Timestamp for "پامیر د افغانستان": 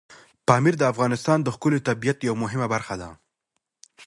0.47-1.37